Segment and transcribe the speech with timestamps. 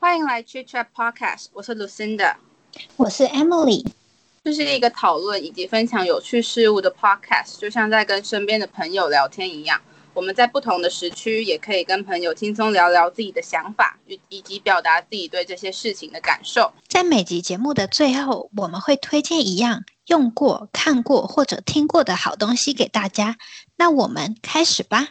[0.00, 2.36] 欢迎来 Chit Chat Podcast，我是 Lucinda，
[2.96, 3.84] 我是 Emily，
[4.44, 9.80] 这是一个讨论以及分享有趣事物的 Podcast，就像在跟身边的朋友聊天一样。
[10.14, 16.72] 我们在不同的时区，也可以跟朋友轻松聊聊自己的想法，以以及表达自己对这些事情的感受。
[16.86, 23.36] 在每集节目的最后，我们会推荐一样用过、看过或者听过的好东西给大家。
[23.74, 25.08] 那我们开始吧。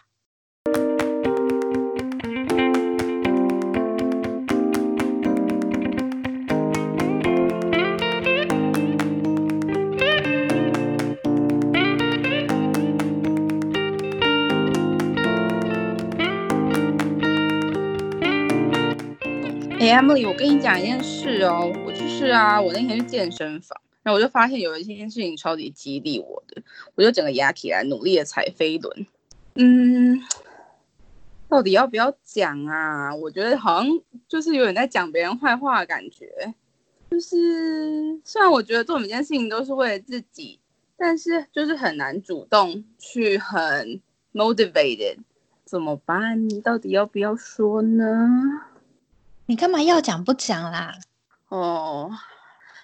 [19.88, 26.62] Emily，我跟你讲一件事哦，我就是啊，我那天去健身房，然后我就发现有一件事情超级激励我的，
[26.96, 29.08] 我就整个压起来努力的踩飞轮。
[29.56, 30.22] 嗯，
[31.48, 33.16] 到底要不要讲啊？
[33.16, 36.54] 我觉得好像就是有点在讲别人坏话的感觉。
[37.10, 40.60] 就是虽然我觉得做每件事情都是为了自己，
[40.98, 44.02] 但是就是很难主动去很
[44.34, 45.20] motivated，
[45.64, 46.50] 怎么办？
[46.50, 48.64] 你到底要不要说呢？
[49.50, 50.94] 你干嘛要讲不讲啦？
[51.48, 52.12] 哦，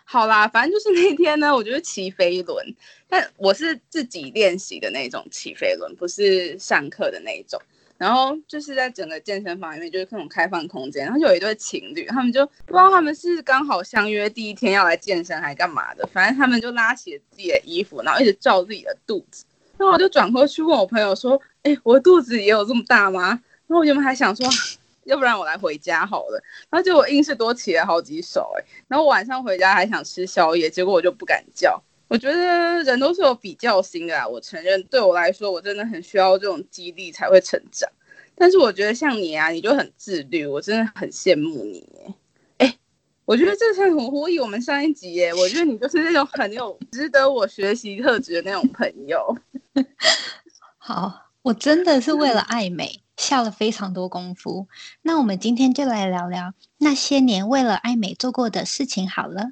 [0.05, 2.73] 好啦，反正就是那天呢，我就是骑飞轮，
[3.09, 7.61] 但我是自己练习的那种骑飞轮，不是上课的那一种。
[7.97, 19.43] 然后就是在整个健身房里面，就是那种开放空间，然后有一对情侣，他们就不知道他们是刚好相约第一天要来健身，还干嘛的，反正他们就拉起自己的衣服，然后一直照自己的肚子。
[19.77, 23.27] 然后我就转过去问我朋友说：“哎，我肚子也有这么大吗？”
[23.67, 24.47] 然后我原本还想说。
[25.05, 31.81] 要不然我来回家好了，然后结果硬是多骑了好几手哎，然后晚上回家还想吃宵夜，结果我就不敢叫。
[32.07, 37.89] 我觉得人都是有比较心的啊，我承认对我来说，我真的很需要这种激励才会成长。
[38.35, 41.87] 但是我觉得像你啊，你就很自律，我真的很羡慕你
[42.57, 42.77] 哎。
[43.25, 49.35] 我觉得这是很呼应我们上一集耶，我觉得你就是那种很有值得我学习特质的那种朋友。
[50.77, 53.02] 好，我真的是为了爱美。
[53.17, 54.67] 下了非常多功夫，
[55.01, 59.51] 那我们今天就来聊聊那些年为了爱美做过的事情好了。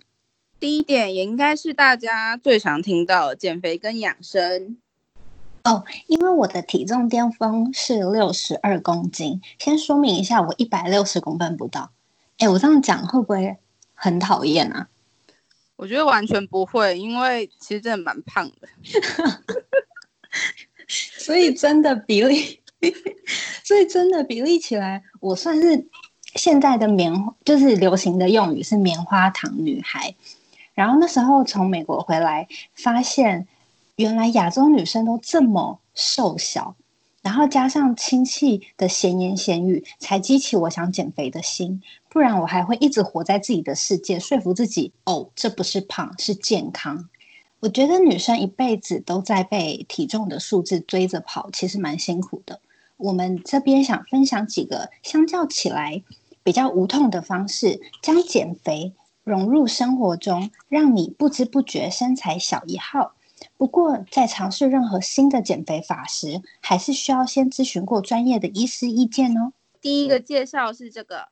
[0.60, 4.78] 第一点也应该是大家最常听到减肥跟养生
[5.64, 9.42] 哦，因为我的体重巅峰是六十二公斤。
[9.60, 11.92] 先说明一下，我一百六十公分不到。
[12.38, 13.58] 哎，我这样讲会不会
[13.94, 14.88] 很讨厌啊？
[15.76, 18.68] 我觉得完全不会，因为其实真的蛮胖的，
[20.88, 22.61] 所以真的比例。
[23.64, 25.88] 所以真的比例起来，我算是
[26.36, 27.14] 现在的棉，
[27.46, 30.16] 就是流行的用语是棉花糖女孩。
[30.74, 33.48] 然后那时候从美国回来，发现
[33.98, 36.76] 原来亚洲女生都这么瘦小，
[37.22, 41.84] 然后加上亲戚的闲言闲语，才激起我想减肥的心。
[42.10, 47.10] 不然我还会一直活在自己的世界，说服自己哦，这不是胖，是健康。
[47.60, 52.60] 我觉得女生一辈子都在被体重的数字追着跑，其实蛮辛苦的。
[53.02, 56.04] 我们这边想分享几个相较起来
[56.44, 63.16] 比较无痛的方式，将减肥融入生活中，让你不知不觉身材小一号。
[63.58, 69.52] 不过，在尝试任何新的减肥法时，还是需要先咨询过专业的医师意见哦。
[69.82, 71.30] 第一个介绍是这个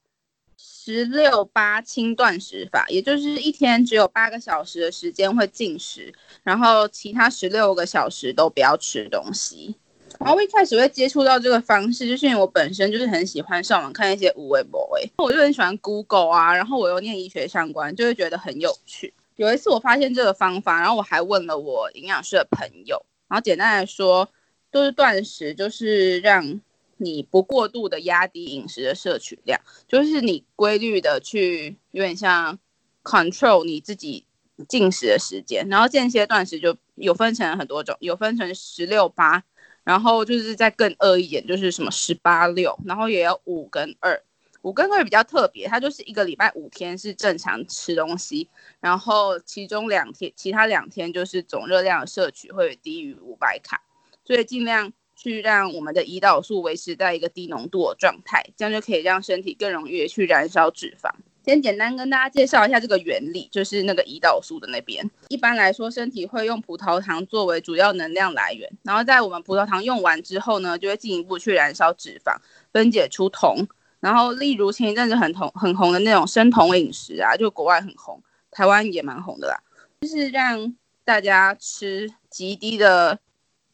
[0.57, 9.75] 十六八轻断食法，也就是一天只有八个小时的时间会进食，然后其他十六个小时都不要吃东西。
[10.19, 19.13] 然后一开始会接触到这个方式，就是因为我本身就是很喜欢上网看一些无微博诶，我就很喜欢 Google 啊，然后我又念医学相关，就会觉得很有趣。
[19.37, 24.27] 有一次我发现这个方法，然后我还问了我营养师的朋友，然后简单来说，
[24.69, 26.59] 都是断食，就是让
[26.97, 29.57] 你不过度的压低饮食的摄取量，
[29.87, 32.59] 就是你规律的去有点像
[33.03, 34.25] control 你自己
[34.67, 39.45] 进食的时间，然后间歇断食就有分成很多种，有分成十六八。
[39.89, 44.21] 然后就是再更饿一点，就是什么十八六，然后也有五跟二，
[44.61, 48.47] 五跟二比较特别，它就是一个礼拜五天是正常吃东西，
[48.79, 53.81] 然后其中两天，其他两天就是总热量的摄取会低于五百卡，
[54.23, 61.09] 所以尽量去让我们的胰岛素维持在一个低浓度的状态，这样就可以让身体更容易去燃烧脂肪。
[61.45, 65.09] 先简单跟大家介绍一下这个原理，就是那个胰岛素的那边。
[65.29, 72.35] 一般来说，身体会用葡萄糖作为主要能量来源，然后在我们葡萄糖用完之后呢，就会进一步去燃烧脂肪，
[72.71, 73.67] 分解出酮。
[73.99, 78.21] 然后，例如前一阵子很红很红的那种生酮饮食啊，就国外很红，
[78.51, 79.57] 台湾也蛮红的啦，
[80.01, 83.19] 就是让大家吃极低的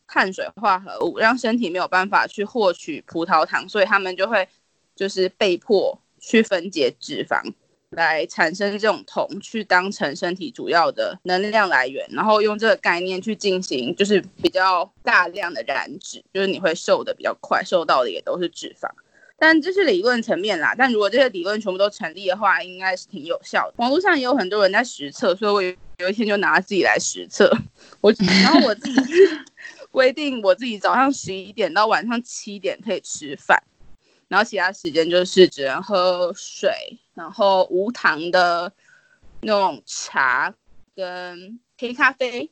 [0.08, 4.48] 碳水化合物，让身体没有办法去获取葡萄糖，所以他们就会
[4.96, 6.00] 就是被迫。
[6.26, 7.42] 去分解脂肪。
[7.92, 18.90] 来产生这种酮，去当成身体主要的能量来源，然后用这个概念去进行，就是比较大量的燃脂，就是你会瘦的比较快，瘦到的也都是脂肪。
[19.38, 23.76] 但这是理论层面啦，但如果这些理论全部都成立的话，应该是挺有效的。
[23.78, 27.50] 网络上也有很多人在实测，所以我有一天就拿自己来实测。
[28.02, 29.14] 我然后我自己
[29.92, 33.62] 规定，我自己早上十一点到晚上七点可以吃饭。
[34.36, 36.70] 然后其他时间就是只能喝水，
[37.14, 38.70] 然后无糖的
[39.40, 40.54] 那种茶
[40.94, 42.52] 跟黑咖啡。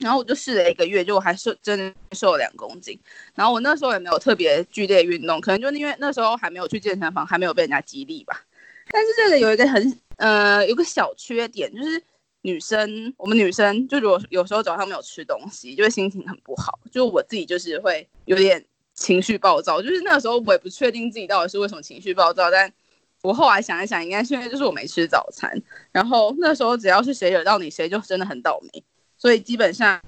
[0.00, 3.00] 然后我就试了一个月，就我还瘦，真的瘦了两公斤。
[3.34, 8.42] 然后我那时候也没有特别剧烈运动，可能就因为那时候还没有去健身房，还没有被人家激励吧。
[8.90, 12.02] 但是这个有一个很呃，有个小缺点，就是
[12.42, 16.78] 女生，我们女生就如果有时候早上没有吃东西，就会心情很不好。
[16.92, 18.62] 就我自己就是会有点。
[18.98, 22.70] 情绪暴躁，就是那个时候我也不确定自己到底是为什么情绪暴躁，但
[23.22, 25.50] 我后来想一想，应该是因为就是我没吃早餐，
[25.92, 28.82] 然后那时候只要是谁惹到你，谁就真的很倒霉，
[29.16, 30.00] 所以基本上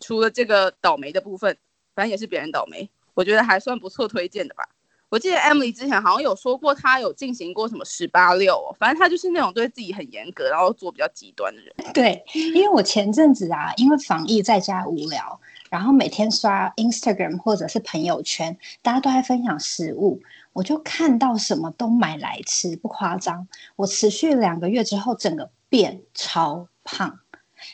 [0.00, 1.56] 除了这个倒霉的部分，
[1.94, 4.64] 反正也是别人倒霉，我觉得还算不错推荐的吧。
[5.10, 11.74] 我记得 Emily 之前好像有说过，她有进行过什么十八六，反正她就是那种对自己很严格，然后做比较极端的人。
[11.94, 15.40] 对，因为我前阵子啊，因为防疫在家无聊。
[15.70, 20.20] 然后每天刷 Instagram 或者是朋友圈，大家都在分享食物，
[20.52, 23.46] 我就看到什么都买来吃，不夸张。
[23.76, 27.20] 我持续两个月之后，整个变超胖。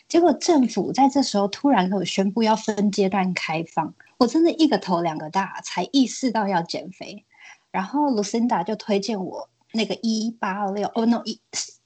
[0.09, 7.25] 结果政府在这时候突然给我宣布要分阶段开放，我真的一个头两个大，才意识到要减肥。
[7.71, 11.41] 然后 Lucinda 就推荐我那个一八六哦 no 一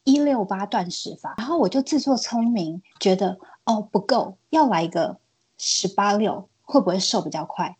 [0.04, 5.18] 一六八断食法，然后我就自作聪明，觉得哦不够，要来一个。
[5.58, 7.76] 十八六会不会瘦比较快？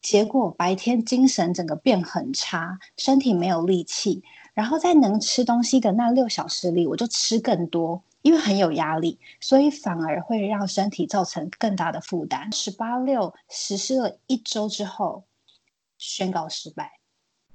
[0.00, 4.22] 结果白天精神整个变很差，身体没有力气。
[4.54, 12.50] 然后在能吃东西的那六小时里，我就吃更多，因为很有压力，所以反而会让身体造成更大的负担。
[12.52, 15.24] 十八六实施了一周之后，
[15.98, 16.92] 宣告失败。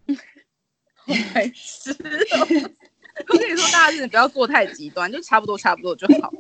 [1.08, 1.14] 我
[3.38, 6.32] 跟你说，大家不要做太极端，就差不多差不多就好。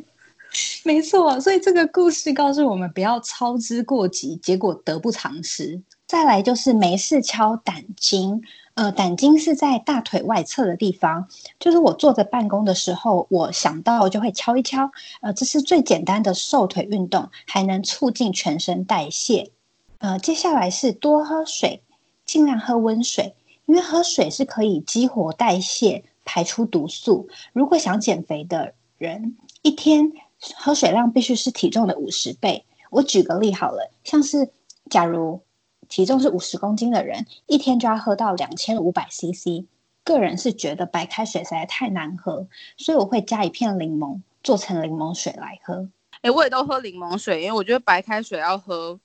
[0.83, 5.81] 没错，所以这个故事告诉我们不要操之过急，结果得不偿失。
[6.05, 8.41] 再来就是没事敲胆经，
[8.73, 11.25] 呃，胆经是在大腿外侧的地方，
[11.57, 14.91] 就是我坐着办公的时候，我想到就会敲一敲。
[15.21, 19.51] 呃，这是最简单的瘦腿运动，还能促进全身代谢。
[19.99, 21.81] 呃，接下来是多喝水，
[22.25, 23.35] 尽量喝温水，
[23.67, 27.29] 因为喝水是可以激活代谢，排出毒素。
[27.53, 30.11] 如果想减肥的人，一天。
[30.55, 32.65] 喝水量必须是体重的五十倍。
[32.89, 34.49] 我举个例好了，像是
[34.89, 35.41] 假如
[35.87, 39.65] 体重是五十公斤的人，一天就要喝到两千五百 CC。
[40.03, 45.87] 个人是觉得白开水实在太难喝，所以我会加一片柠檬，做成柠檬水来喝。
[46.21, 48.99] 哎，我也都喝柠檬水，因为我觉得白开水要喝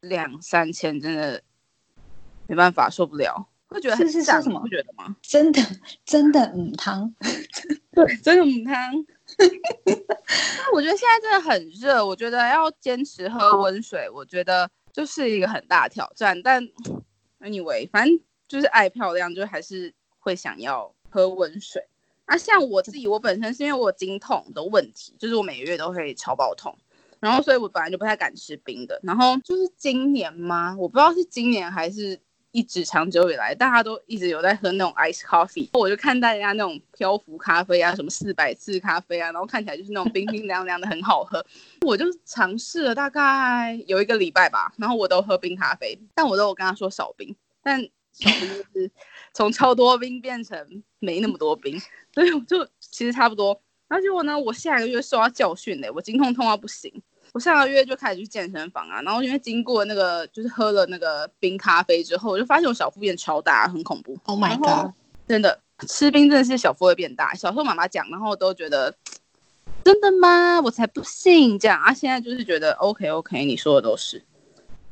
[0.00, 1.40] 两三千，真的
[2.48, 3.46] 没办法，受不了。
[3.68, 4.60] 会觉得是是什么？
[4.60, 5.16] 不觉得吗？
[5.22, 5.62] 真的
[6.04, 7.14] 真的母汤，
[7.94, 9.06] 对，真的母汤。
[10.58, 16.40] 那我觉得现在真的很热，我觉得要坚持喝温水，我觉得就是一个很大挑战。
[16.42, 16.62] 但
[17.40, 21.86] anyway，反正就是爱漂亮，就还是会想要喝温水。
[22.24, 26.76] 啊，像我自己，我本身是因为我经痛的问题，就是我每个月都会超爆痛，
[27.20, 29.00] 然后所以我本来就不太敢吃冰的。
[29.02, 30.74] 然后就是今年吗？
[30.78, 32.20] 我不知道是今年还是。
[32.54, 41.44] 一直长久以来，大家都一直有在喝那种 ice coffee，我就看大家那种漂浮咖啡啊，什么四百次咖啡啊，然后看起来就是那种冰冰凉凉的，很好喝。
[41.80, 47.82] 我就尝试了大概有一个礼拜吧，然后我都喝冰咖啡，但我都有跟他说少冰，但
[48.12, 48.88] 少冰就是
[49.32, 51.76] 从超多冰变成没那么多冰，
[52.12, 53.60] 所以我就其实差不多。
[53.88, 57.02] 然后结果呢，我下个月受到教训嘞，我经痛痛到不行。
[57.34, 64.16] 我上个月就开始去健身房啊，然后因为经过那个就是喝了那个冰咖啡之后，我就发现我小腹变超大，很恐怖。
[64.26, 64.92] Oh my god！
[65.26, 67.34] 真的吃冰真的是小腹会变大。
[67.34, 68.94] 小时候妈妈讲，然后都觉得
[69.82, 70.60] 真的吗？
[70.60, 71.92] 我才不信这样啊！
[71.92, 74.22] 现在就是觉得 OK OK，你说的都是。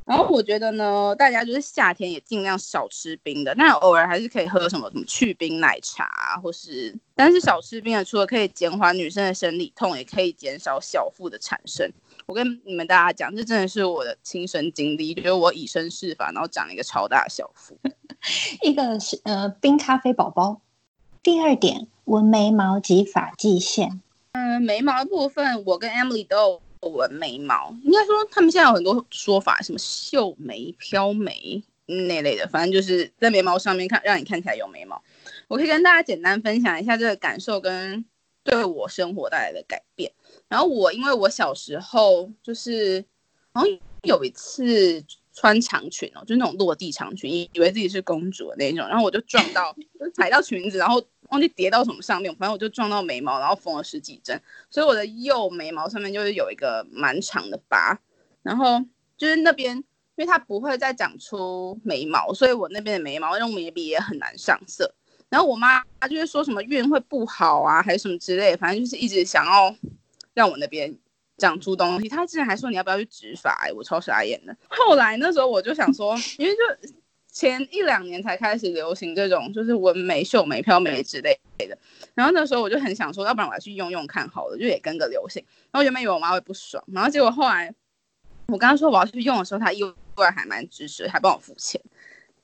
[0.03, 11.89] 然后我觉得呢，大家就是夏天也尽量少吃冰的，但偶尔还是可以喝什么什么去冰奶茶，或是但是少吃冰的，除了可以减缓女生的生理痛，也可以减少小腹的产生。
[12.25, 17.77] 我跟你们大家讲，这真的是我的亲身经历，就是我以身试法，然后长了一个超大小腹。
[18.61, 20.61] 一个是呃冰咖啡宝宝。
[21.21, 24.01] 第二点，纹眉毛及发际线。
[24.33, 27.75] 嗯，眉毛的部分，我跟 Emily 都有纹眉毛。
[27.83, 35.01] 应该说，他们现在有很多说法，什么秀眉、飘眉那类的，反正就是在眉毛上面看，让你看起来有眉毛。
[35.47, 38.03] 我可以跟大家简单分享一下这个感受跟
[38.43, 40.11] 对我生活带来的改变。
[40.53, 43.03] 然后我因为我小时候就是
[43.55, 57.99] 好像有一次穿长裙哦，就那种落地长裙，以为自己是公主的那种，然后我就撞到，就踩到裙子，然后忘记跌到什么上面，反正我就撞到眉毛，然后缝了十几针，所以我的右眉毛上面就是有一个蛮长的疤，
[58.43, 58.79] 然后
[59.17, 59.83] 就是那边因
[60.17, 64.93] 为它不会再长出眉毛，所以我那边的眉毛用眉笔也很难上色。
[65.29, 69.75] 然后我妈就是说什么运会不好啊，还是什么之类，反正就是一直想要
[70.33, 70.95] 让我那边
[71.37, 72.09] 长出东西。
[72.09, 74.55] 他之前还说你要不要去植发，哎，我超傻眼的。
[74.69, 76.93] 后来那时候我就想说，因为就
[77.31, 81.77] 前一两年才开始流行这种就是纹眉、秀眉、飘眉之类的，
[82.13, 85.43] 然后那时候我就很想说，要不然我要去用用看好了，就也跟个流行。
[85.71, 87.73] 然后原本以为我妈会不爽，然后结果后来
[88.47, 89.83] 我刚刚说我要去用的时候，她意
[90.15, 91.81] 外还蛮支持，还帮我付钱。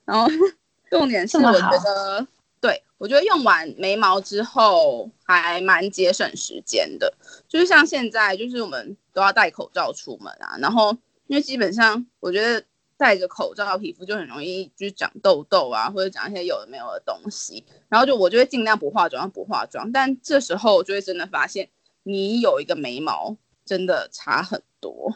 [0.06, 0.28] 然后
[0.90, 2.28] 重点是我觉得。
[2.62, 7.14] 对，我觉得用完眉毛之后还蛮节省时间的，
[7.48, 10.92] 就是像现在，就是我们都要戴口罩出门啊，然后
[11.28, 12.66] 因为基本上我觉得
[12.98, 21.70] 戴着口罩，皮肤就很容易就是长痘痘啊，或者长一些有的没有的东西，然后就我就会尽量不化妆，不化妆，但这时候就会真的发现
[22.04, 25.16] 你有一个眉毛真的差很多，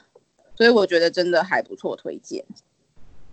[0.55, 2.45] 所以我觉得真的还不错，推荐。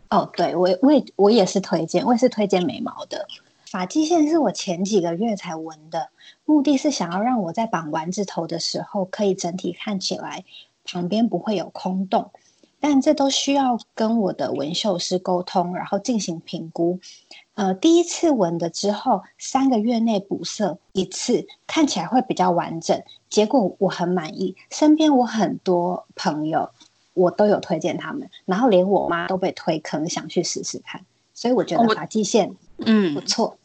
[0.08, 3.28] 哦，对我我也我也是推荐，我也是推荐眉毛的。
[3.70, 6.08] 发际线是我前几个月才纹的，
[6.44, 10.44] 目的是想要让我在绑丸子头的时候，可以整体看起来
[10.84, 12.32] 旁边不会有空洞。
[12.80, 16.98] 但这都需要跟我的纹绣师沟通，然后进行评估。
[17.54, 23.00] 呃，第一次纹的之后，三个月内补色一次，看起来会比较完整。
[23.28, 26.70] 结果我很满意，身边我很多朋友
[27.14, 31.04] 我都有推荐他们，然后连我妈都被推坑，想去试试看。
[31.32, 32.54] 所以我觉得发际线
[32.86, 33.56] 嗯不错。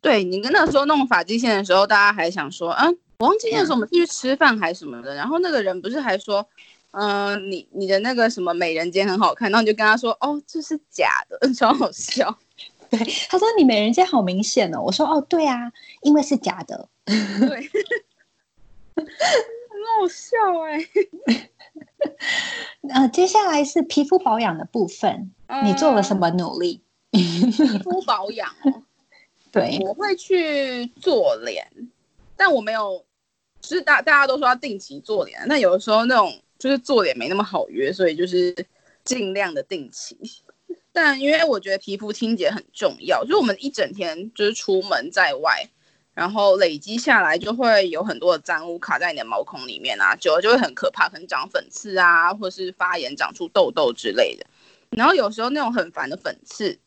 [0.00, 6.44] 对你跟那时候弄发际线的时候，大家还想说，嗯，我忘记那时候我们是去吃饭还是什么的，然后那个人不是还说，
[6.90, 12.36] 嗯，你你的那个什么美人尖很好看，然后你就跟他说，哦，这是假的， 超好笑。
[12.90, 12.98] 对，
[13.30, 16.88] 他说你美人尖好明显哦，我说哦，对啊，因为是假的。
[17.06, 17.16] 对，
[18.96, 19.06] 很
[19.96, 20.84] 好笑哎。
[22.92, 25.30] 呃，接下来是皮肤保养的部分，
[25.64, 26.82] 你做了什么努力？
[27.12, 28.82] 皮肤保养哦。
[29.52, 31.66] 对，我会去做脸，
[32.36, 33.04] 但我没有，
[33.60, 38.54] 就是大大家都说要定期做脸，那有的时候那种就是做脸没那么好约，所以就是
[39.04, 40.16] 尽量的定期。
[40.90, 45.68] 但因为我觉得皮肤清洁很重要，就是我们一整天就是出门在外，
[46.14, 54.46] 然后累积下来就会有很多的脏污卡在你的毛孔里面啊，久了就会很可怕，可能长粉刺啊，或者是发炎长出痘痘之类的。
[54.90, 56.78] 然后有时候那种很烦的粉刺。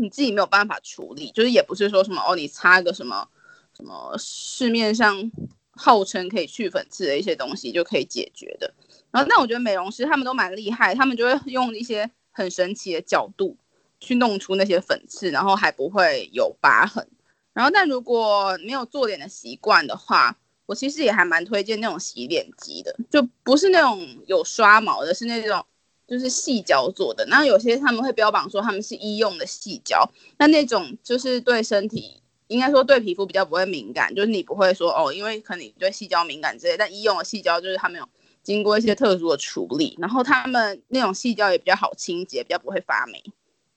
[0.00, 3.28] 你自己没有办法处理，就是也不是说什么哦，你擦个什么
[3.76, 5.30] 什么市面上
[5.72, 8.72] 号称可以去粉刺的一些东西就可以解决的。
[9.10, 13.56] 然后，但我觉得美容师他们都蛮厉害，他们就会用一些很神奇的角度
[13.98, 17.06] 去弄出那些粉刺，然后还不会有疤痕。
[17.52, 25.64] 然后，但如果没有做脸的习惯的话，我其实也还蛮推荐那种洗脸机的，就不是那种有刷毛的，是那种。
[26.10, 38.04] 就是细胶做的，那有些他们会标榜说他们是医用的细胶，那那种就是对身体，应该说对皮肤比较不会敏感，就是你不会说哦，因为可能你对细胶敏感之类，但医用的细胶就是他们有
[38.42, 43.22] 经过一些特殊的处理，然后他们那种细胶也比较好清洁，比较不会发霉，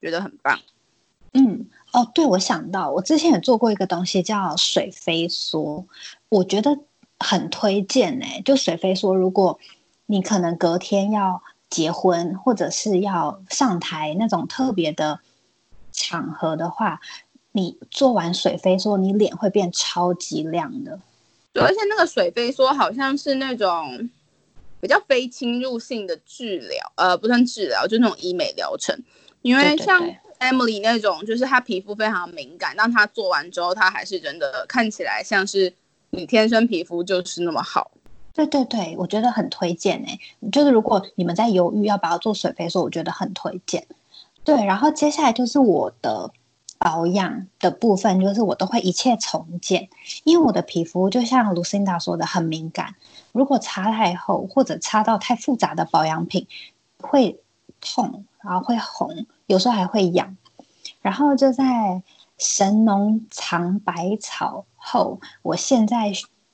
[0.01, 0.59] 觉得很棒。
[1.33, 5.85] 嗯，哦，对，我想到我之前也做过一个东西叫水飞梭，
[6.29, 6.79] 我觉得
[7.19, 9.59] 很推荐哎，就水飞梭，如果
[10.07, 11.43] 你可能隔天要。
[11.73, 15.19] 结婚或者是要上台那种特别的
[15.91, 17.01] 场合的话，
[17.51, 20.99] 你做完水飞梭，你脸会变超级亮的。
[21.51, 24.07] 对，而且那个水飞梭好像是那种
[24.79, 28.95] 比较非侵入性的治疗，呃，不算治疗，就那种医美疗程。
[29.41, 29.99] 因为像
[30.39, 35.73] Emily 那种，就是她皮肤非常敏感，但她做完之后，她还是真的看起来像是
[36.11, 37.89] 你天生皮肤就是那么好。
[38.33, 40.19] 对对对，我觉得很推荐诶。
[40.51, 43.85] 就是如果你们在犹豫要不要做水飞梭，我觉得很推荐。
[44.43, 46.31] 对，然后接下来就是我的
[46.79, 49.87] 保养的部分，就是我都会一切从简，
[50.23, 52.95] 因为我的皮肤就像 Lucinda 说的很敏感，
[53.33, 56.47] 如果擦太厚或者擦到太复杂的保养品，
[57.01, 57.39] 会
[57.79, 60.35] 痛，然后会红，有时候还会痒。
[61.03, 62.01] 然后就在
[62.39, 66.11] 神农尝百草后，我现在。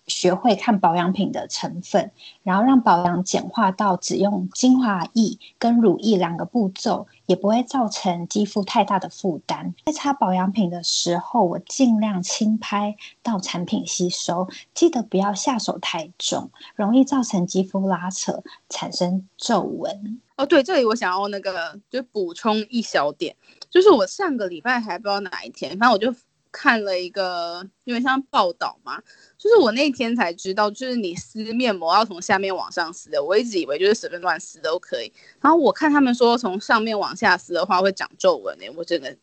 [0.09, 2.11] 学会看保养品的成分，
[2.43, 9.73] 然后让保养简化到只用精华液跟乳液两个步骤，也不会造成肌肤太大的负担。
[9.85, 20.19] 在擦保养品的时候，我尽量轻拍到产品吸收，记得不要下手太重，容易造成肌肤拉扯，产生皱纹。
[20.35, 23.35] 哦，对，这里我想要那个就补充一小点，
[23.69, 26.13] 就是我上个礼拜还不知道哪一天，反正我就。
[26.51, 29.01] 看了一个因为像报道嘛，
[29.37, 33.23] 就是我那天才知道，就是你撕面膜要从下面往上撕的。
[33.23, 35.11] 我一直以为就是随便乱撕都可以。
[35.41, 39.15] 然后我看他们说从上面往下撕的话会长皱纹诶，我真的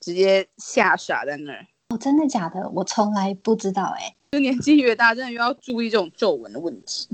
[0.00, 1.66] 直接吓傻在那儿。
[1.88, 2.68] 哦，真的假的？
[2.70, 4.16] 我从来不知道诶。
[4.32, 7.08] 就年纪越大，真的越要注意这种皱纹的问题。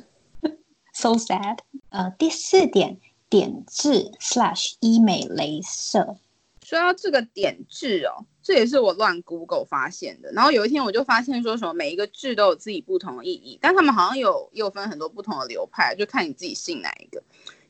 [0.92, 1.58] So sad。
[1.88, 2.98] 呃，第四点，
[3.30, 6.18] 点痣 slash 医美镭射。
[6.62, 8.26] 说到这个点痣哦。
[8.46, 17.20] 这也是我乱 Google 发现的，然后有一天我就发现说什么每一个痣都有自己不同的意义，但他们好像有又分很多不同的流派，就看你自己信哪一个。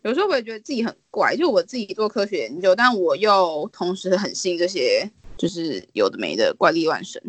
[0.02, 7.22] 有时候我也觉得自己很怪，就我自己做科学研究，但我又同时很信这些就是有的没的怪力乱神。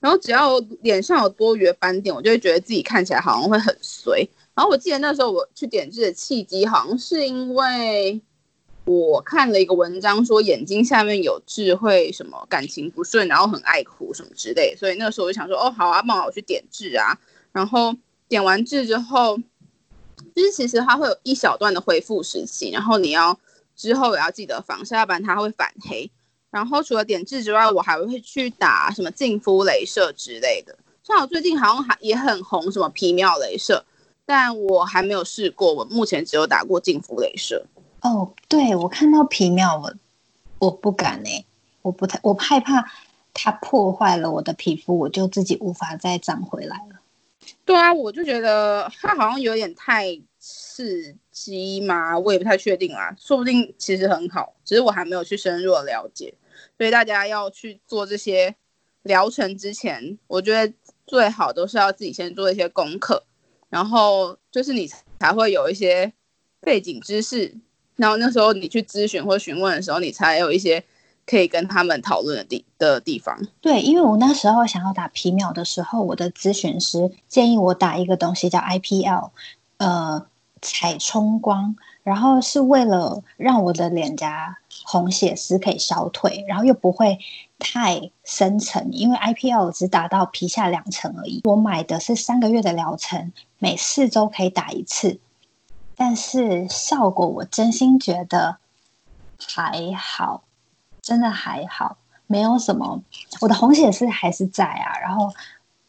[0.00, 4.28] 然后只要脸上有多余的斑点，我就会觉得自己看起来好像会很衰。
[4.56, 8.20] 然后我记得那时候我去点痣的契机，好像是因为。
[8.88, 17.18] 我看了一个文章，说眼睛下面有痣会什么感情不顺，然后很爱哭什么之类，所以那个时候我就想说，哦，好啊，帮我去点痣啊。
[17.52, 17.94] 然后
[18.28, 19.36] 点完痣之后，
[20.34, 23.38] 就是其实它会有一小段的恢复时期，然后你要
[23.76, 26.10] 之后也要记得防晒，要不然它会反黑。
[26.50, 30.74] 然后除了点痣之外，我还会去打什么净肤镭射之类的。
[31.02, 33.84] 像我最近好像还也很红什么皮秒镭射，
[34.24, 37.66] 但我还没有试过，我目前只有打过净肤镭射。
[38.00, 39.92] 哦，对，我看到皮秒，我
[40.58, 41.44] 我不敢哎，
[41.82, 42.90] 我不太，我害怕
[43.34, 47.00] 它破坏了我的皮肤，我就自己无法再长回来了。
[47.64, 56.32] 对啊，我就觉得它好像有点太刺激嘛，我也不太确定啊，说不定其实很好，只是我还没有去深入的了解。
[56.76, 58.54] 所以大家要去做这些
[59.02, 60.72] 疗程之前，我觉得
[61.06, 63.24] 最好都是要自己先做一些功课，
[63.68, 64.88] 然后就是你
[65.18, 66.12] 才会有一些
[66.60, 67.56] 背景知识。
[67.98, 70.82] 然后那时候你去咨询或询问的时候，你才有一些
[71.26, 73.36] 可以跟他们讨论的地的地方。
[73.60, 79.30] 对，因为我那时候想要打皮秒的时候，我的咨询师建议我打一个东西叫 IPL，
[79.78, 80.24] 呃，
[80.62, 87.18] 彩冲光，然后是为了让我的脸颊红血丝可以消退，然后又不会
[87.58, 91.40] 太深层，因为 IPL 只打到皮下两层而已。
[91.44, 95.18] 我买的是三个月的疗程，每四周可以打一次。
[96.00, 98.58] 但是效果我真心觉得
[99.36, 100.44] 还好，
[101.02, 103.02] 真的还好，没有什么。
[103.40, 105.32] 我的红血丝还是在啊，然后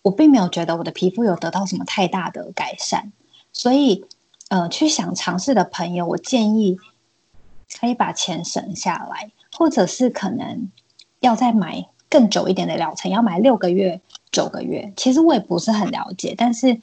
[0.01, 3.11] 我并没有觉得我的皮肤有得到什么太大的改善，
[3.53, 4.03] 所以
[4.47, 6.79] 呃，去想尝试的朋友，我建议
[7.79, 10.71] 可以把钱省下来，或者是可能
[11.19, 14.91] 要再买更久一点的疗程，要买六个月、九个月。
[14.97, 16.81] 其实我也不是很了解，但是。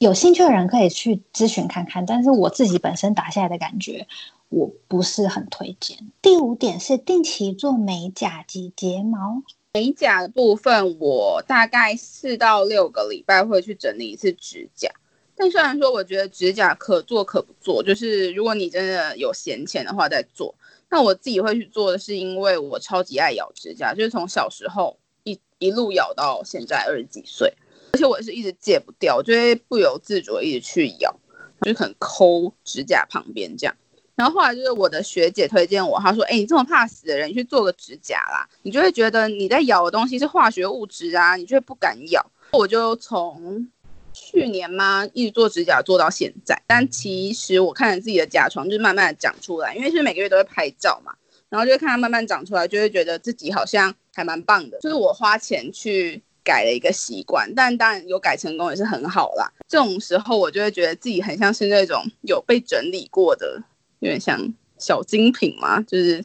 [0.00, 4.08] 有兴趣的人可以去咨询看看，但是我自己本身打下来的感觉，
[4.48, 5.98] 我不是很推荐。
[6.22, 9.42] 第五点是定期做美甲及睫毛。
[9.74, 14.90] 美甲的部分，我大概四到六个礼拜会去整理一次指甲。
[15.36, 20.54] 但虽然说我觉得指甲可做可不做，就是如果你真的有闲钱的话再做。
[20.88, 27.52] 那我自己会去做的是，因为我超级爱咬指甲，就是从小时候一一路咬到现在二十几岁。
[27.92, 31.14] 而且我是一直戒不掉，就会不由自主一直去咬，
[31.62, 33.74] 就很抠指甲旁边这样。
[34.14, 43.66] 然后后来就是我的学姐推荐我，她说：“哎，你这么怕死的人，你去做个指甲啦，你就会觉得你在咬的东西是化学物质啊，你就会不敢咬。”我就从
[44.12, 51.14] 去年嘛一直做指甲做到现在，但其实我看着自己的甲床就是慢慢的长出来，因为是每个月都会拍照嘛，
[51.48, 54.78] 然后就会看它慢慢长出来，就会觉得自己好像还蛮棒的。
[54.80, 56.22] 就是我花钱去。
[56.42, 59.50] 改了一个习惯，但当然有改成功也是很好啦。
[59.68, 63.62] 这种时候我就会觉得自己很像是那种有被整理过的，
[64.00, 64.38] 有点像
[64.78, 66.24] 小精品嘛，就是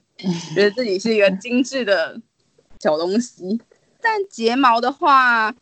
[0.54, 2.20] 觉得自己是一个精致的
[2.80, 3.60] 小东西。
[4.02, 5.54] 但睫毛的话，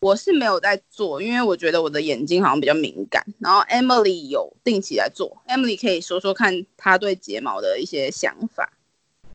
[0.00, 3.24] 我是没有在做，因为我觉得我的眼睛好像比较敏感。
[3.38, 8.70] 然后 Emily 有定期来做，Emily 可以说说看她对睫毛的一些想法。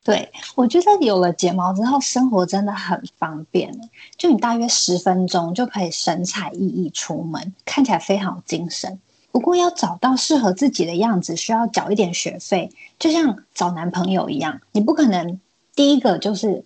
[0.04, 3.72] 对，我觉得有了睫毛之后，生活真的很方便。
[4.16, 8.98] 就你大约十分钟就可以神采奕奕出门，看起来非常精神。
[9.30, 15.40] 不过要找到适合自己的样子，需要缴一点学费，就像找男朋友一样，你不可能
[15.76, 16.64] 第一个就是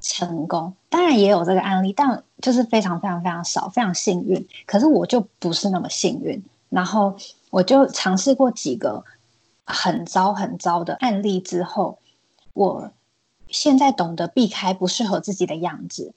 [0.00, 0.72] 成功。
[0.88, 4.46] 当然也有这个案例，但就是非常非常非常少，非常幸运。
[4.64, 7.16] 可是我就不是那么幸运，然后
[7.50, 9.04] 我就尝试过几个
[9.64, 11.98] 很糟很糟的案例之后，
[12.56, 12.90] 我
[13.48, 16.14] 现在懂得避开不适合自己的样子。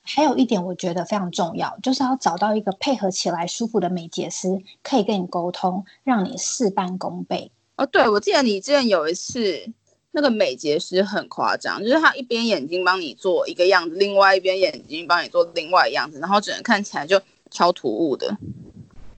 [0.00, 7.52] 还有一点我觉得非常重要，就是要找到一个配合起来舒服的美睫师，可以跟你沟通，让你事半功倍。
[7.76, 9.70] 哦，对，我记得你之前有一次，
[10.12, 18.34] 那个美睫师很夸张，就是他一边眼睛帮你做一个样子，另外一边眼睛帮你做另外一样子，然后整个看起来就超突兀的。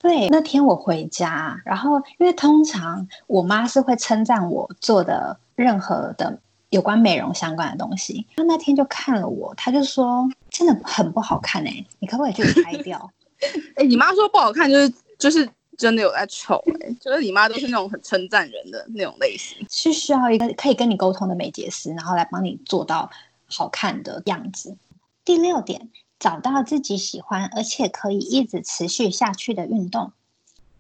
[0.01, 6.41] 对，那天我回家，然后因为通常我妈是会称赞我做的任何的。
[6.75, 13.13] 有关美容相关的东西，他那天就看了我，他就说真的很不好看哎，你可不可以去拍掉？
[13.77, 23.09] 哎，你妈说不好看，就是就是真的有在丑哎，就是你妈都是那种很称赞人的那种类型，是需要一个可以跟你沟通的美睫师，然后来帮你做到
[23.47, 24.77] 好看的样子。
[25.25, 30.11] 第六点，找到自己喜欢而且可以一直持续下去的运动。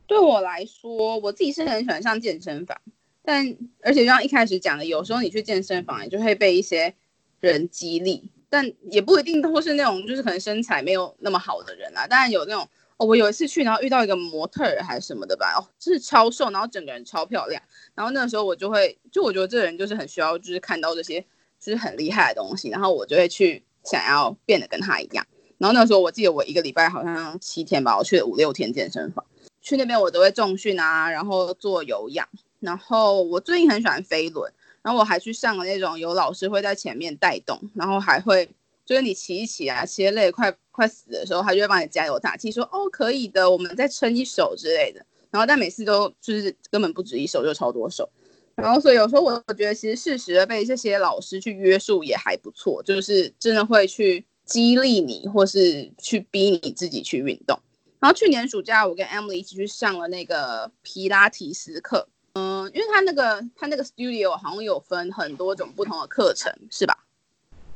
[0.08, 2.76] 对我来说，我自己是很喜欢上健身房。
[3.24, 6.94] 但而且就像一开始讲的，有时候你去健身房，你就会被一些
[7.40, 12.06] 人激励，但也不一定都是那种就是可能身材没有那么好的人啊。
[12.06, 17.60] 当然有那种哦，我有一次去，然后遇到一个模特儿还是什么的吧，哦，就是超瘦，然后整个人超漂亮。
[17.94, 21.20] 然后那个时候我就会，就我觉得这个人就是很需要，就是看到这些
[21.58, 25.26] 就是很厉害的东西，然后我就会去想要变得跟他一样。
[25.56, 29.24] 然后那时候我记得我一个礼拜好像七天吧，我去了五六天健身房，
[29.60, 32.28] 去那边我都会重训啊，然后做有氧。
[32.64, 34.50] 然后我最近很喜欢飞轮，
[34.82, 38.48] 然后我还去上了那种有老师会在前面带动，然后还会
[38.84, 45.04] 就是你骑一骑啊，骑累快快死的时候，他就会帮你加油打气，说哦可以的，我们再撑一手之类的。
[45.30, 48.08] 然后但每次都就是根本不止一手，就超多手。
[48.54, 57.58] 然后所以有时候我觉得其实适时的被这些老师去约束也还不错，就是真的会去激励你，或是去逼你自己去运动。
[57.98, 62.06] 然后去年暑假我跟 Emily 一起去上了那个皮拉提斯课。
[62.34, 67.06] 嗯，因为他那个他那个 studio 好像有分很多种不同的课程，是吧？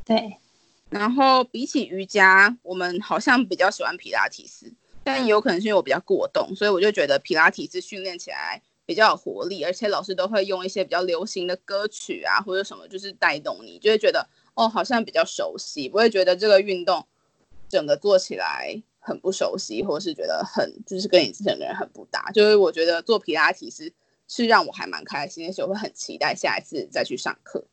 [0.04, 0.36] 对。
[0.90, 4.72] 然后比起瑜伽，我们好像比较喜欢皮拉提斯，
[5.04, 17.06] 但有可能是因为我比较过动，所以我就觉得皮拉提斯训练起来比较有活力，而且老师都会用一些比较流行的歌曲啊或者什么，就是带动你，就会觉得哦好像比较熟悉，不会觉得这个运动
[17.68, 22.30] 整个做起来很不熟悉，或是觉得很就是跟你之前的人很不搭。
[22.32, 23.92] 就是我觉得做皮拉提斯。
[24.28, 27.64] 是让我还蛮开心，而且我会很期待下一次再去上课。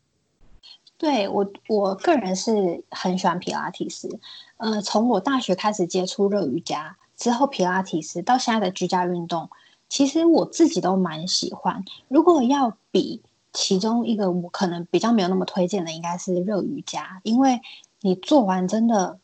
[0.97, 4.17] 对我，我个人是很喜欢皮拉提斯。
[4.55, 9.49] 呃，从我大学开始接触热瑜伽之后，皮拉提斯到现在的居家运动，
[9.89, 11.83] 其实我自己都蛮喜欢。
[12.07, 17.59] 如果要比其中一个，我可能比较没有那么推荐的，应该是热瑜伽，因为
[17.99, 19.19] 你做完真的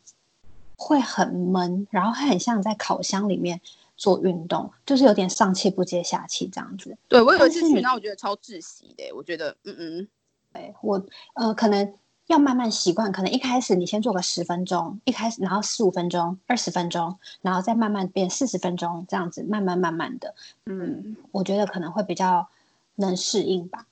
[0.76, 3.62] 会很闷，然后很像在烤箱里面。
[4.02, 6.98] 做运动就是有点上气不接下气这样子。
[7.06, 9.12] 对我有一次去，那我觉得超窒息的。
[9.14, 10.08] 我觉得，嗯嗯，
[10.52, 11.94] 对我呃，可能
[12.26, 13.12] 要慢慢习惯。
[13.12, 20.34] 可能一开始你先做个十分钟，一开始然后十五分钟、二十分钟，然后再慢慢变四十分钟这样子，慢慢慢慢的，
[20.66, 22.48] 嗯，我觉得可能会比较
[22.96, 23.86] 能适应吧。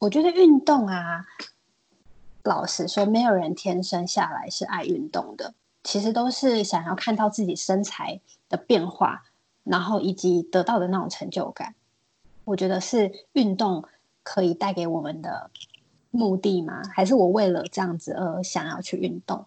[0.00, 1.24] 我觉得运动啊，
[2.42, 5.54] 老实说，没有人天生下来是爱运动的，
[5.84, 9.22] 其实都是想要看到自己身材的变化。
[9.66, 11.74] 然后以及得到的那种成就感，
[12.44, 13.84] 我觉得是运动
[14.22, 15.50] 可以带给我们的
[16.12, 16.82] 目的吗？
[16.94, 19.44] 还是我为了这样子而想要去运动？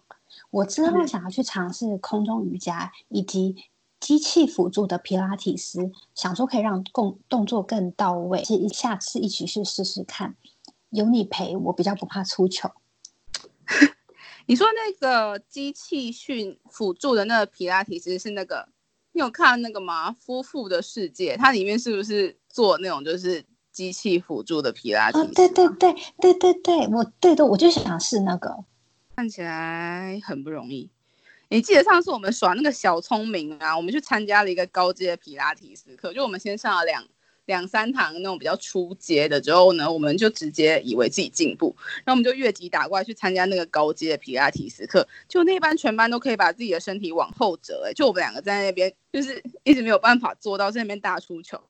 [0.50, 3.56] 我之后想要去尝试空中瑜伽以及
[3.98, 8.44] 机器辅助的皮拉提斯，想说可以让动动作更到位。
[8.44, 10.36] 是下次一起去试试看，
[10.90, 12.70] 有你陪我比较不怕出糗。
[14.44, 18.68] 你说那个机器训辅助的那个皮拉提斯是那个？
[19.20, 20.10] 你有看那个吗？
[20.18, 25.18] 夫妇的世界，它里面是不是做那种就是机器辅助的皮拉提？
[25.34, 28.64] 对对对对对对，我对的，我就想试那个，
[29.14, 30.88] 看起来很不容易。
[31.50, 33.76] 你记得上次我们耍那个小聪明啊？
[33.76, 37.04] 我们去参加了一个高阶皮拉提斯课，就我们先上了两。
[37.50, 51.60] 两三堂那种比较初阶的之后呢，我们就直接以为自己进步，然后我们就越级打怪去参加那个高阶的皮拉提斯课，就那班全班都可以把自己的身体往后折，哎，就我们两个在那边就是一直没有办法做到在那边大出糗。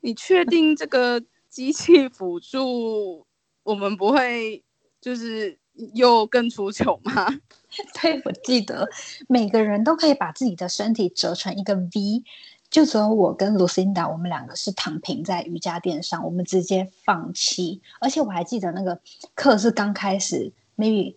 [0.00, 3.26] 你确定这个机器辅助
[3.62, 4.62] 我们不会
[5.00, 5.58] 就是
[5.94, 7.40] 又更出糗吗？
[8.02, 8.86] 对，我记得
[9.28, 12.22] 每个人都可以把自己的身体折成一个 V。
[12.70, 17.82] 就只有我跟 Lucinda，我们两个是躺平在瑜伽垫上，我们直接放弃。
[18.00, 19.00] 而且我还记得那个
[19.34, 21.16] 课是刚开始，maybe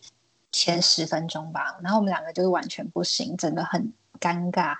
[0.51, 4.75] 前十分钟吧，然后我们两个就是完全不行，真的很尴尬。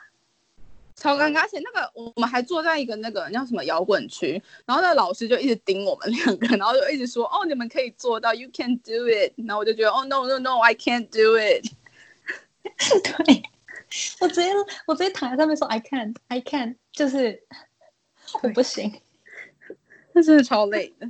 [0.96, 11.72] 超尴尬，而且那个我们还坐在一个那个叫什么摇滚区，然后那个老师就一直盯我们两个，然后就一直说哦你们可以做到，you can do it，然后我就觉得哦 no no no，I can't do it。
[13.26, 13.44] 对
[14.20, 14.50] 我直接
[14.88, 17.44] 我直接躺在上面说 I can I can，就是
[18.42, 19.02] 我不行，
[20.14, 21.10] 那真的超累的。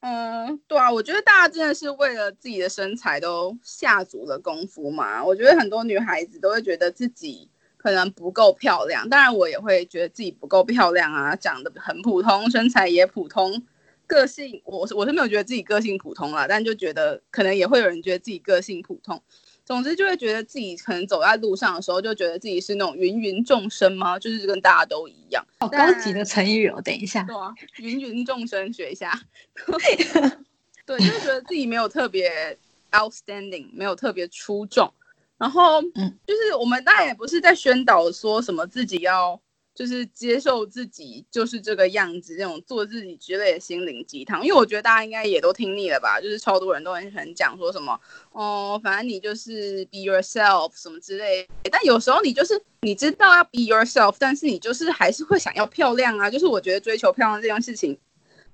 [0.00, 5.24] 嗯，对啊，我觉得大家真的是为了自己的身材都下足了功夫嘛。
[5.24, 7.48] 我觉得很多女孩子都会觉得自己。
[7.78, 13.60] 可能不够漂亮，当然我也会觉得自己不够漂亮啊，长得很普通，身材也普通，
[14.06, 19.20] 个性我我是没有觉得自己个性普通啦，但就觉得可能也会有人觉得自己个性普通，
[19.64, 24.18] 总之就会觉得自己可能走在路上的时候，就觉得自己是那种芸芸众生吗？
[24.18, 26.80] 就是跟大家都一样，好高级的成语哦。
[26.82, 29.12] 等一下，对啊，芸芸众生学一下，
[30.84, 32.58] 对，就觉得自己没有特别
[32.90, 34.92] outstanding，没有特别出众。
[35.38, 39.40] 然后，嗯，就是我们当然也不是在宣导说什么自己要
[39.74, 44.42] 就是接受自己就是这个样子，这种做自己之类的心灵鸡汤。
[44.44, 47.98] 因为我觉得大家应该也都听腻了吧，就是超多人都很很讲说什么，
[48.32, 51.48] 哦，反正你就是 be yourself 什么之类。
[51.70, 56.30] 但有时候你就是你知道要 be yourself，但是你就是还是会想要漂亮啊。
[56.30, 57.98] 就是我觉得追求漂亮这件事情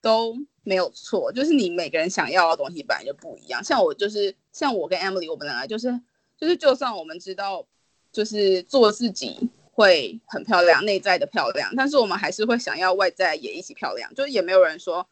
[0.00, 3.62] 都没有错，就是你每个人想要的东西本来就不一样。
[3.62, 6.00] 像我就是像我跟 Emily，我们两个就是。
[6.40, 7.66] 就是，就算我们知道，
[8.12, 14.12] 就是做自己会很漂亮，内在的漂亮，但是我们还是会想要外在也一起漂亮。
[14.12, 15.06] 就是也没有人说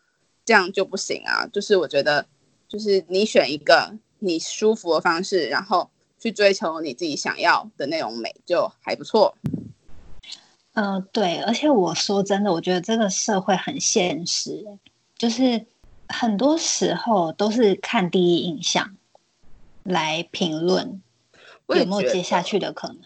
[0.44, 1.46] 这样就不行啊。
[1.52, 2.26] 就是我觉得，
[2.66, 9.37] 就是你选一个你舒服的方式，然后去追求你自己想要的那种美，就还不错。
[10.72, 11.38] 嗯，对。
[11.42, 14.66] 而且我说真的，我觉得这个社会很现实，
[15.16, 15.64] 就是
[16.09, 18.96] 很多时候都是看第一印象
[19.85, 21.00] 来评论。
[21.68, 22.98] 有没有接下去的可能？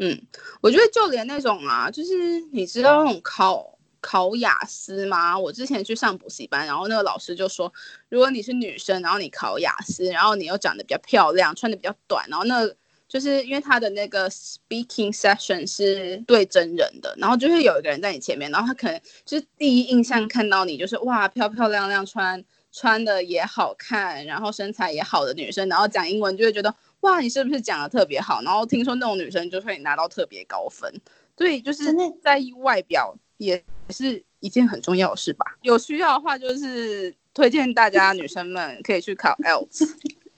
[0.00, 0.20] 嗯，
[0.60, 5.36] 我觉得就连那种啊，就是你知道那种考考雅思吗？
[5.36, 7.72] 我之前去上补习班，然后那个老师就说，
[8.08, 12.64] 如果你是女生，然后你考雅思，然后你又长得比较漂亮，穿的比较短，然后那
[13.08, 26.72] 就是因为他的那个 speaking session 是对真人的，然后就会有一个人在你前面，然后他可能就是第一印象看到你就是哇漂漂亮亮，穿穿的也好看，然后身材也好的女生，然后讲英文就会觉得。
[27.08, 28.42] 哇，你是不是讲的特别好？
[28.42, 30.92] 然后听说那种女生就会拿到特别高分，
[31.38, 31.84] 所以就是
[32.22, 35.46] 在意外表也是一件很重要的事吧。
[35.62, 39.88] 有需要的话，就是推荐大家女生们可以去考 IELTS。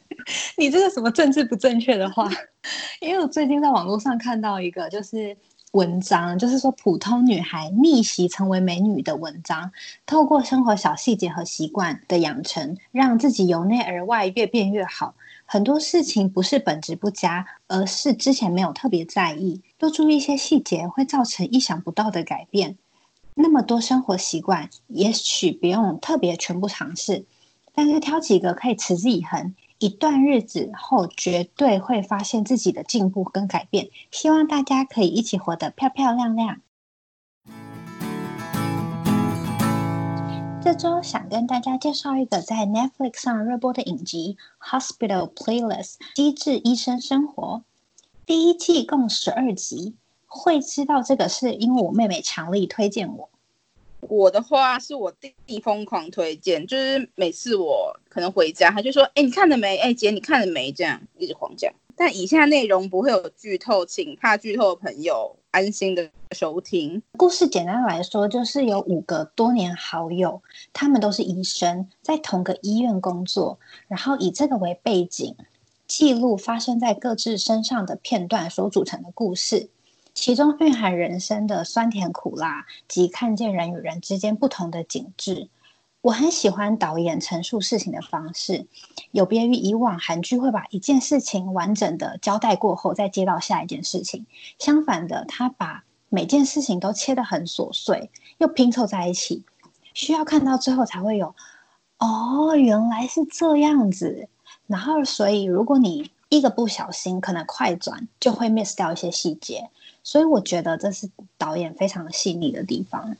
[0.57, 2.31] 你这个什么政治不正确的话？
[3.01, 5.37] 因为我最近在网络上看到一个就是
[5.73, 9.73] 文章，就是说普通女孩逆袭成为美女的文章，
[10.07, 15.15] 透过生活小细节和习惯的养成，让自己由内而外越变越好。
[15.53, 22.79] 很多事情不是本质不佳，而是之前没有特别在意，多注意一些细节，会造成意想不到的改变。
[23.35, 27.25] 那么多生活习惯，也许不用特别全部尝试，
[27.75, 33.89] 但是挑几个可以持之以恒，一段日子后，绝对会发现自己的进步跟改变。
[34.13, 36.61] 希望大家可以一起活得漂漂亮亮。
[40.63, 44.37] 这周想跟大家介绍一个在 Netflix 上热播的影集
[44.79, 47.63] 《Hospital Playlist》机智医生生活。
[48.27, 49.95] 第一季共十二集，
[50.27, 53.31] 会知道这个是因为我妹妹强力推荐我。
[54.01, 55.11] 我的话是我
[55.47, 59.79] 弟疯狂推荐，就是每次我可能回家，他就说：“哎，你看了没？
[59.79, 61.73] 哎，姐，你看了没？”这样一直狂讲。
[61.97, 67.03] 但以下内容不会有剧透，请怕剧透的朋友安心的收听。
[67.17, 70.41] 故事简单来说，就是有五个多年好友，
[70.73, 73.59] 他们都是医生，在同个医院工作，
[73.89, 75.37] 然后以这个为背景，
[75.89, 79.69] 记录发生在各自身上的片段所组成的故事，
[80.15, 85.49] 其中蕴含人生的酸甜苦辣及看见人与人之间不同的景致。
[86.03, 88.67] 我很喜欢导演陈述事情的方式，
[89.11, 94.25] 有别于以往韩剧会把一件事情完整的交代过后再接到下一件事情。
[94.59, 99.45] 相反的，他把每件事情都切得很琐碎，又拼凑在一起，
[99.93, 101.35] 需要看到最后才会有
[101.99, 104.29] 哦，原来是这样子。
[104.67, 109.69] 然后，所以如果你一个不小心，可能快转就会 miss 掉一些细节。
[110.03, 113.17] 所以我觉得这是导演非常细腻的地方。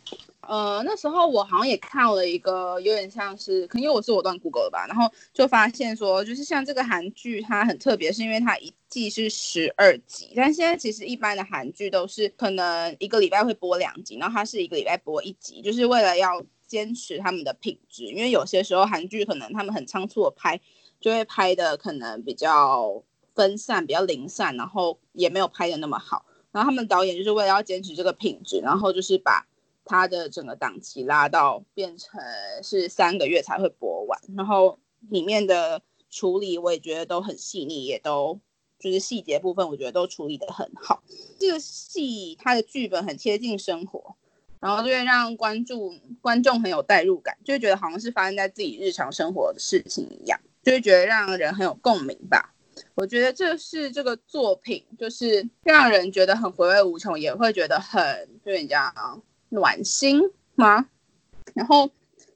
[0.51, 20.61] 呃，那时候我好像也看了一个，有点像是，可能因为我是我断 Google 的吧，然后就发现说，就是像这个韩剧，它很特别，是因为它一季是十二集，但现在其实一般的韩剧都是可能一个礼拜会播两集，然后它是一个礼拜播一集，就是为了要坚持他们的品质，因为有些时候韩剧可能他们很仓促的拍，
[21.01, 23.01] 就会拍的可能比较
[23.37, 26.25] 分散、比较零散，然后也没有拍的那么好。
[26.51, 29.47] 然后他们导演就是为了要坚持这个品质，然后就是把
[29.91, 32.21] 它的整个档期拉到变成
[32.63, 34.21] 是三个月才会播完。
[34.37, 38.39] 然后里面的处理我也觉得都很细腻，也都
[38.79, 41.03] 就是细节部分我觉得都处理的很好。
[41.41, 44.15] 这个戏它的剧本很贴近生活，
[44.61, 52.55] 然后就会让观众观众很有代入感，就会觉得好像是发生在自己日常生活的事情一样，就会觉得让人很有共鸣吧。
[52.95, 58.93] 我觉得这是这个作品，就是让人觉得很回味无穷，也会觉得很就人家
[59.51, 60.23] 暖心
[60.55, 60.89] 吗？
[61.55, 61.91] 然后，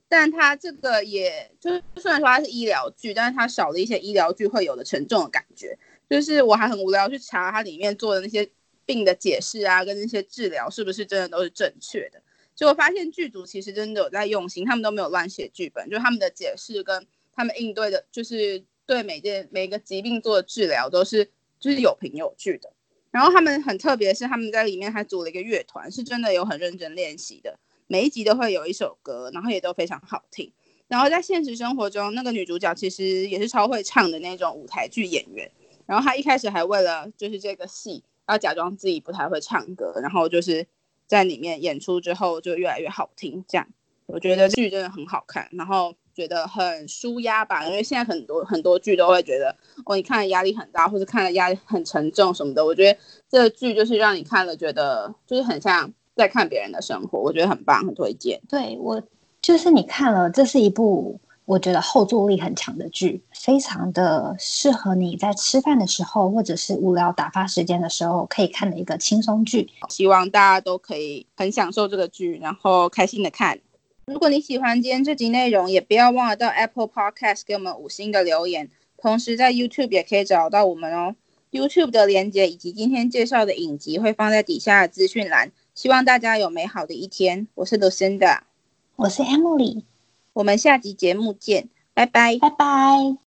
[0.07, 5.77] 但它这个也就是虽然说它是医疗剧，但是它少了一些医疗剧会有的沉重的感觉。
[6.09, 8.47] 就是我还很无聊去查它里面做的那些
[8.85, 12.21] 病的解释啊，跟那些治疗是不是真的都是正确的。
[12.53, 18.63] 结果发现剧组其实真的有在用心，他们都没有乱写剧本，就他们的解释跟他们应对的，就是。
[18.87, 21.27] 对每件每个疾病做的治疗都是
[21.59, 22.71] 就是有凭有据的，
[23.15, 30.51] 然后他们很特别是他们在里面还组了一个乐团，是真的有很认真练习的，每一集都会有一首歌，然后也都非常好听。
[30.89, 35.49] 然后在现实生活中，那个女主角其实也是超会唱的那种舞台剧演员，
[35.85, 40.67] 然后她一开始还为了就是这个戏要假装自己不太会唱歌，然后就是
[41.07, 43.45] 在里面演出之后就越来越好听。
[43.47, 43.65] 这样
[44.07, 45.95] 我觉得剧真的很好看，然后。
[46.15, 49.53] 觉得很舒压吧，因为现在很多很多剧都会觉得
[49.85, 52.65] 哦，你看了压力很大，或者看了压力很沉重什么的。
[52.65, 52.97] 我觉得
[53.29, 58.41] 这个剧就是让你看了觉得就是很像在看别人的生活，我觉得很棒，很推荐。
[58.47, 59.03] 对我
[59.41, 69.69] 就是你看了，这是一部我觉得后坐力很强的剧，非常的适合你在吃饭的时候或者是无聊打发时间的时候可以看的一个轻松剧。
[69.89, 73.59] 希望大家都可以很享受这个剧，然后开心的看。
[74.07, 78.69] 如果你喜欢今天这集内容，也不要忘了到 Apple Podcast 给我们五星的留言。
[78.97, 81.15] 同时在 YouTube 也可以找到我们哦。
[81.51, 85.51] YouTube 的链接以及今天介绍的影集会放在底下的资讯栏。
[85.73, 87.47] 希望大家有美好的一天。
[87.55, 88.41] 我是 Lucinda，
[88.95, 89.83] 我是 Emily，
[90.33, 93.24] 我们下集节目见，拜拜，拜拜。